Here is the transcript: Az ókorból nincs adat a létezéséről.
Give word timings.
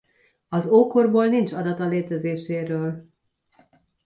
Az 0.49 0.67
ókorból 0.67 1.27
nincs 1.27 1.51
adat 1.53 1.79
a 1.79 1.87
létezéséről. 1.87 3.09